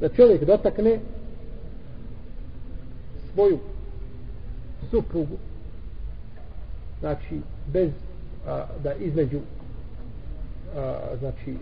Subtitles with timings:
[0.00, 0.98] da čovjek dotakne
[3.34, 3.58] svoju
[4.90, 5.36] suprugu
[7.00, 7.40] znači
[7.72, 7.90] bez
[8.46, 9.38] a, da između
[10.76, 11.56] a, znači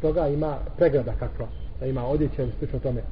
[0.00, 1.46] toga ima pregrada kakva
[1.80, 3.02] da ima odjeća ili slično tome.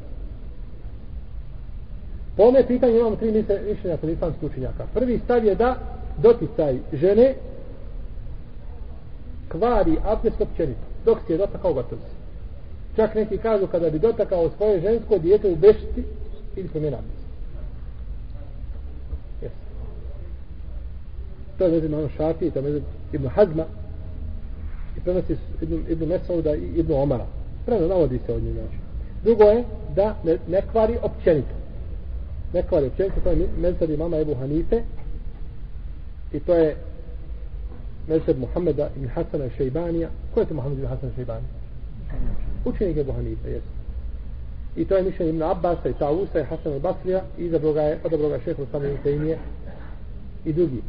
[2.37, 4.87] Po ome pitanju imamo tri mišljenja kod islamskih učenjaka.
[4.95, 5.77] Prvi stav je da
[6.23, 7.35] doticaj žene
[9.49, 12.01] kvari abdest općenito dok se je dotakao gotovo
[13.01, 16.05] čak neki kažu kada bi dotakao svoje žensko dijete u bešti
[16.56, 16.98] ili promjena
[19.42, 19.51] yes.
[21.59, 23.65] to je vezim ono šafi to je Ibn Hazma
[24.97, 27.27] i prenosi Ibn, Ibn Mesauda i Ibn Omara.
[27.66, 28.77] Preno navodi se od njega znači.
[29.25, 29.64] drugo je
[29.97, 31.55] da ne, ne kvari općenito.
[32.53, 34.83] Ne kvari općenito to je mezheb imama Ebu Hanife
[36.33, 36.77] i to je
[38.09, 40.09] mezheb Muhammeda ibn Hasana Šejbanija.
[40.34, 41.59] Ko je to Muhammed ibn Hasan Šejbanija
[42.64, 43.66] učenik Ebu Hanife jest.
[44.77, 48.41] i to je mišljenje Ibn Abbasa i Tausa i Hasan al-Basrija i izabroga je odabroga
[48.44, 49.39] šehr Osama ibn Tejmije
[50.44, 50.83] i drugi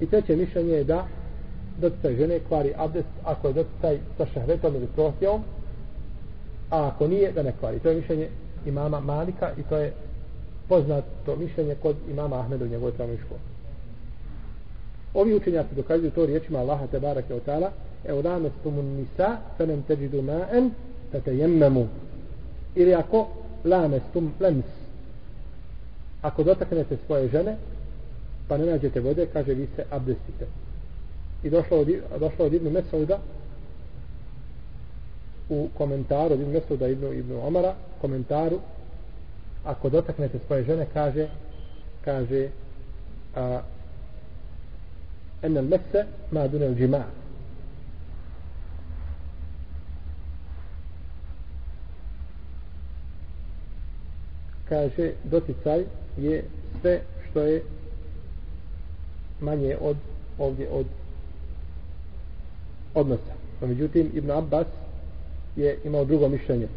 [0.00, 1.06] i treće mišljenje je da
[1.80, 5.42] doticaj žene kvari abdest ako je doticaj sa šehretom ili prohtjevom
[6.70, 8.28] a ako nije da ne kvari to je mišljenje
[8.66, 9.92] imama Malika i to je
[10.68, 13.40] poznato mišljenje kod imama Ahmeda u njegovoj pravnoj školi.
[15.14, 17.34] Ovi učenjaci dokazuju to riječima Allaha te barake
[18.04, 20.70] evo dame stumun nisa fenem teđidu ma'en
[21.12, 21.88] fete jemmemu
[22.74, 23.28] ili ako
[23.64, 24.64] lame stum lems
[26.22, 27.56] ako dotaknete svoje žene
[28.48, 30.46] pa ne nađete vode kaže vi se abdestite.
[31.42, 31.88] I došlo od,
[32.20, 33.18] došlo od Ibnu Mesauda
[35.48, 38.60] u komentaru od Ibnu Mesauda Ibnu, Ibnu Omara komentaru
[39.64, 41.28] ako dotaknete svoje žene kaže
[42.04, 42.48] kaže
[43.34, 43.60] a
[45.42, 47.21] en el mese ma dunel džima'a
[54.72, 55.84] kaže doticaj
[56.16, 56.44] je
[56.80, 57.62] sve što je
[59.40, 59.96] manje od
[60.38, 60.86] ovdje od
[62.94, 63.34] odnosa.
[63.60, 64.66] No, međutim, Ibn Abbas
[65.56, 66.68] je imao drugo mišljenje.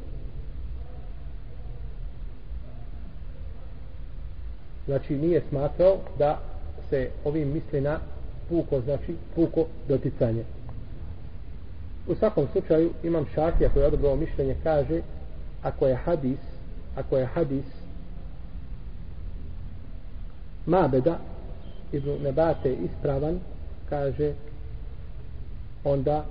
[4.86, 6.40] Znači, nije smatrao da
[6.90, 8.00] se ovim misli na
[8.50, 10.44] puko, znači puko doticanje.
[12.08, 15.02] U svakom slučaju imam šafija koji je odobrao mišljenje kaže
[15.64, 16.40] ako je hadis
[16.96, 17.85] ako je hadis
[20.66, 21.20] Mabeda
[21.92, 23.40] Ibn Nebate ispravan
[23.90, 24.34] kaže
[25.84, 26.26] onda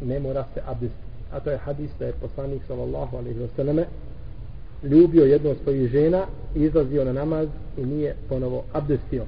[0.00, 3.86] ne mora se abdestiti a to je hadis da je poslanik sallallahu alaihi wa sallame
[4.82, 9.24] ljubio jednu od svojih žena izlazio na namaz i nije ponovo abdestio.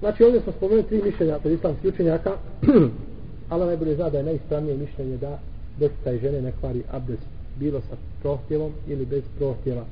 [0.00, 2.30] Znači ovdje smo spomenuli tri mišljenja kod islamskih učenjaka
[3.50, 5.38] Allah najbolje zna da je najispravnije mišljenje da
[5.78, 7.26] doticaj žene ne kvari abdest
[7.58, 9.84] bilo sa prohtjevom ili bez prohtjeva.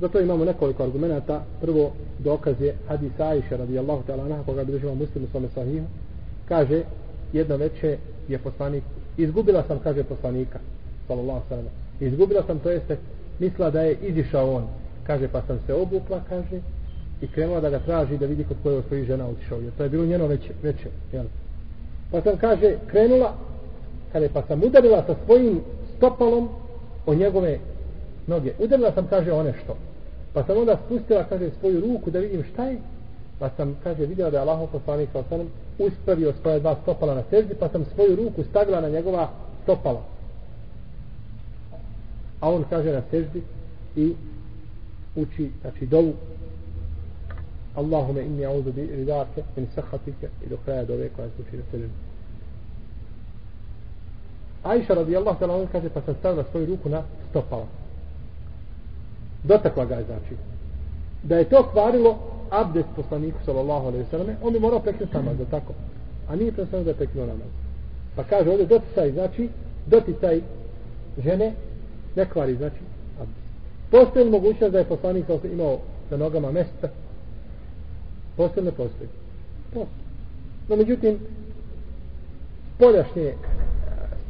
[0.00, 1.42] Zato imamo nekoliko argumenta.
[1.60, 5.86] Prvo dokaz je hadis Aisha radijallahu ta'ala anha koga bi držimo muslim u svome sahihu.
[6.48, 6.82] Kaže,
[7.32, 8.84] jedno veče je poslanik,
[9.16, 10.58] izgubila sam, kaže poslanika,
[11.08, 11.72] sallallahu sallam.
[12.00, 12.96] Izgubila sam, to jeste,
[13.38, 14.64] mislila da je izišao on.
[15.06, 16.60] Kaže, pa sam se obukla, kaže,
[17.20, 19.60] i krenula da ga traži da vidi kod koje svoji žena otišao.
[19.60, 21.24] Jer to je bilo njeno veče, veče jel?
[22.10, 23.34] Pa sam, kaže, krenula,
[24.12, 25.60] kaže, pa sam udarila sa svojim
[25.96, 26.48] stopalom
[27.06, 27.58] o njegove
[28.26, 28.52] noge.
[28.58, 29.76] Udarila sam, kaže, one što.
[30.32, 32.78] Pa sam onda spustila, kaže, svoju ruku da vidim šta je.
[33.38, 35.48] Pa sam, kaže, vidio da je Allahov poslanik sa osanem
[35.78, 39.28] uspravio svoje dva stopala na seždi, pa sam svoju ruku stavila na njegova
[39.62, 40.02] stopala.
[42.40, 43.42] A on kaže na seždi
[43.96, 44.14] i
[45.16, 46.12] uči, znači, dovu
[47.74, 51.62] Allahume inni auzu bi ridake min sahatike i do kraja dove koja se uči na
[51.70, 51.90] seždi.
[54.62, 57.66] Aisha radijallahu ta'ala kaže pa sam stavila svoju ruku na stopala
[59.46, 60.34] dotakla ga je znači.
[61.22, 62.18] Da je to kvarilo
[62.50, 65.72] abdest poslaniku sallallahu alaihi sallam on bi morao prekinuti namaz, da tako?
[66.28, 67.48] A nije predstavljeno da je prekinuo namaz.
[68.16, 69.48] Pa kaže ovdje doticaj znači
[69.86, 70.40] doticaj
[71.24, 71.52] žene
[72.16, 72.80] ne kvari znači
[73.20, 73.46] abdest.
[73.90, 75.78] Postoji li mogućnost da je poslanik sallallahu imao
[76.10, 76.88] na nogama mesta?
[78.36, 79.08] Postoji ne postoji?
[79.74, 80.06] Postoji.
[80.68, 81.18] No međutim
[82.76, 83.34] spoljašnje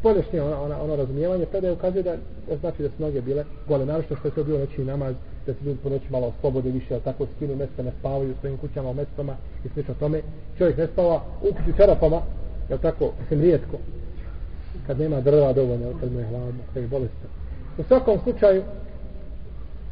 [0.00, 2.16] spolješnje ono, ono, ono razumijevanje predaje ukazuje da,
[2.48, 5.14] da znači da su noge bile gole, naravno što je to bilo noći namaz,
[5.46, 8.34] da se ljudi po noći malo slobode više, ali tako skinu mjesta, ne spavaju u
[8.40, 10.22] svojim kućama, u mjestama i slično tome.
[10.58, 12.22] Čovjek ne spava u kući čarapama,
[12.70, 13.76] je tako, mislim rijetko,
[14.86, 17.30] kad nema drva dovoljno, kad mu je hladno, kad je bolestan.
[17.78, 18.62] U svakom slučaju,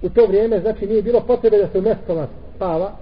[0.03, 2.93] u to vrijeme, znači nije bilo potrebe da se u mjestama spava,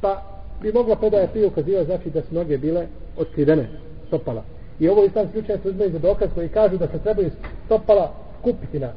[0.00, 0.22] pa
[0.62, 2.86] bi mogla predaja prije ukazivati, znači da su noge bile
[3.16, 3.68] otkrivene,
[4.06, 4.42] stopala.
[4.80, 7.30] I ovo islamski učenjaci uzmeju za dokaz koji kažu da se trebaju
[7.66, 8.12] stopala
[8.42, 8.92] kupiti na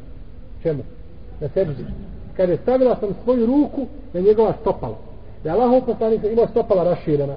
[0.64, 0.84] čemu?
[1.42, 1.76] Na sebi.
[2.38, 4.98] Kaže, stavila sam svoju ruku na njegova stopala.
[5.44, 7.36] Da je Allahov poslanik imao stopala raširena.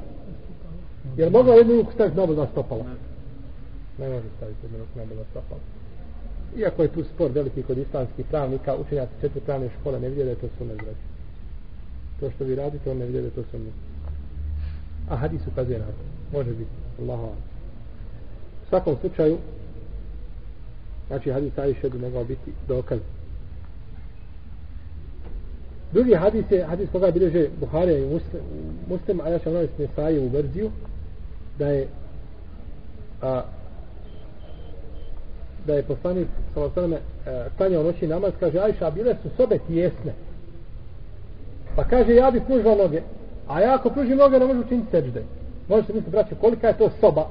[1.16, 2.84] Jer mogla jednu ruku staviti na dva stopala?
[3.98, 5.60] Ne može staviti jednu ruku na dva stopala.
[6.56, 10.30] Iako je tu spor veliki kod islamskih pravnika, učenjaci četiri pravne škole ne vidje da
[10.30, 11.04] je to sunnet znači.
[12.20, 13.72] To što vi radite, on ne vidje da je to sunnet.
[15.10, 16.38] A hadis ukazuje na to.
[16.38, 16.70] Može biti.
[17.02, 17.28] Allahu
[18.66, 19.38] U svakom slučaju,
[21.06, 22.98] znači hadis Aisha bi mogao biti dokaz.
[25.92, 28.42] Drugi hadis je hadis koga bileže Buharija i Muslim,
[28.88, 30.70] muslim a ja ću navesti Nesaje u verziju,
[31.58, 31.88] da je
[33.22, 33.42] a,
[35.66, 36.98] da je poslanik sallallahu e,
[37.56, 40.12] klanjao noći namaz, kaže Ajša, bile su sobe tijesne.
[41.76, 43.02] Pa kaže, ja bih pružila noge,
[43.48, 45.22] a ja ako pružim noge, ne možu učiniti sežde.
[45.68, 47.28] Možete misliti, braće, kolika je to soba,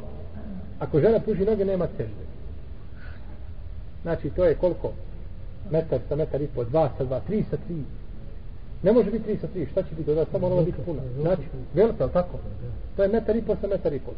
[0.80, 2.26] ako žena pruži noge, nema sežde.
[4.02, 4.92] Znači, to je koliko?
[5.72, 7.76] Metar sa metar i po, dva sa dva, tri sa tri.
[8.84, 10.28] Ne može biti tri sa tri, šta će biti dodat?
[10.32, 11.02] Samo ono biti puno.
[11.22, 11.42] Znači,
[11.74, 12.40] velika, ali tako?
[12.96, 14.12] To je metar i po sa metar i po.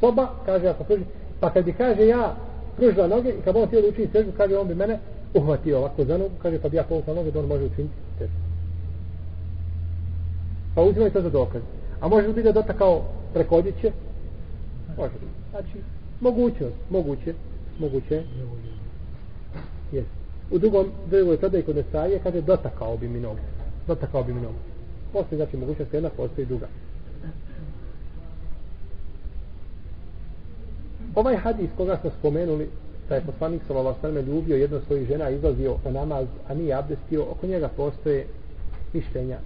[0.00, 1.04] Soba, kaže, ako pruži,
[1.42, 2.36] Pa kad bi kaže ja
[2.76, 4.98] pružila noge i kad on htio da učini seždu, kaže on bi mene
[5.34, 8.34] uhvatio ovako za nogu, kaže pa bi ja povukla noge da on može učiniti seždu.
[10.74, 11.62] Pa uzimaj to za dokaz.
[12.00, 13.02] A može biti da dotakao
[13.34, 13.92] preko odjeće?
[14.96, 15.12] Može.
[15.50, 15.78] Znači,
[16.20, 17.34] moguće, moguće,
[17.78, 18.22] moguće.
[19.92, 20.04] Yes.
[20.50, 23.40] U drugom, drugoj tada i kod Nesaje, kaže dotakao bi mi nogu.
[23.86, 24.58] Dotakao bi mi nogu.
[25.12, 26.66] Postoji znači mogućnost jedna, postoji druga.
[31.14, 32.68] Ovaj hadis koga smo spomenuli,
[33.08, 36.74] da je poslanik sallallahu alejhi ve ljubio jedno svojih žena, izlazio na namaz, a nije
[36.74, 38.26] abdestio, oko njega postoje
[38.92, 39.38] mišljenja.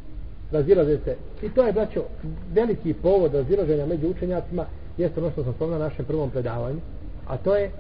[0.53, 1.17] Razilaze se.
[1.43, 2.05] I to je, braćo,
[2.53, 4.67] veliki povod razilaženja među učenjacima,
[4.99, 6.81] jeste ono što sam spomenuo na našem prvom predavanju,
[7.27, 7.71] a to je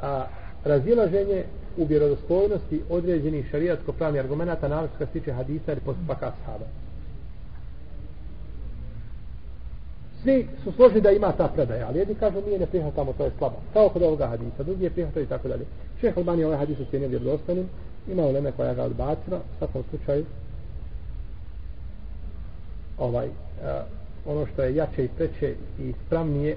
[0.00, 0.24] a,
[0.64, 1.44] razilaženje
[1.76, 6.64] u vjerodostojnosti određenih šarijatsko-pravnih argumenta, naravno što se tiče hadisa ili postupaka ashaba.
[10.22, 13.30] svi su složni da ima ta predaja, ali jedni kažu nije ne prihvatamo, to je
[13.38, 13.56] slabo.
[13.72, 15.64] Kao kod ovoga hadisa, drugi je prihvatao i tako dalje.
[16.00, 17.68] Šeh Albani ovaj hadis ocjenio vjerodostanim,
[18.08, 20.24] ima uleme koja ga odbacila, u svakom slučaju,
[22.98, 23.32] ovaj, uh,
[24.26, 26.56] ono što je jače i preče i spravnije,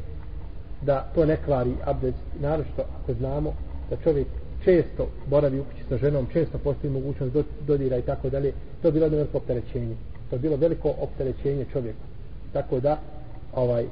[0.81, 3.53] da to ne kvari abdest, naročito ako znamo
[3.89, 4.27] da čovjek
[4.63, 7.35] često boravi u kući sa ženom, često postoji mogućnost
[7.67, 9.95] dodira i tako dalje, to je bilo jedno veliko opterećenje.
[10.29, 11.99] To je bilo veliko opterećenje čovjeku.
[12.53, 12.97] Tako da,
[13.53, 13.85] ovaj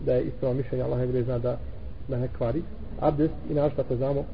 [0.00, 1.58] da je ispravo mišljenje Allah je zna da,
[2.08, 2.62] da ne kvari
[3.00, 4.24] abdest i našto ako znamo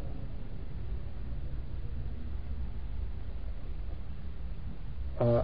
[5.21, 5.43] a,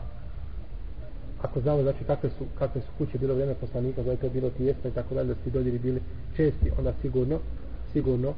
[1.43, 4.51] ako znamo znači kakve su, kakve su kuće bilo vrijeme poslanika da je to bilo
[4.51, 6.01] tijesno i tako dalje da su dodiri bili
[6.37, 7.39] česti onda sigurno
[7.93, 8.35] sigurno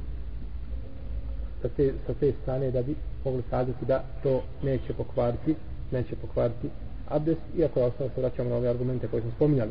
[1.63, 5.55] sa te, sa te strane da bi mogli kazati da to neće pokvariti
[5.91, 6.69] neće pokvariti
[7.09, 9.71] abdest iako je osnovno se vraćamo na ove argumente koje smo spominjali.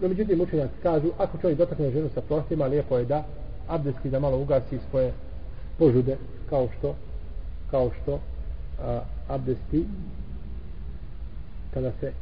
[0.00, 3.24] No, međutim, učenjaci kažu, ako čovjek dotakne ženu sa prostima, lijepo je da
[3.68, 5.12] abdeski da malo ugasi svoje
[5.78, 6.16] požude,
[6.50, 6.94] kao što,
[7.70, 8.18] kao što
[8.82, 9.84] a, abdesti
[11.74, 12.12] kada se,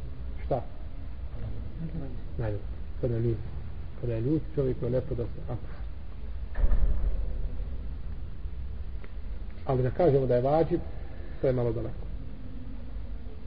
[0.45, 0.61] šta?
[2.37, 2.67] Najljubiti.
[3.01, 3.37] Kada je ljut.
[4.01, 5.83] Kada je ljut, čovjek je lepo da se abdesti.
[9.65, 10.79] Ali da kažemo da je vađib,
[11.41, 12.02] to je malo daleko.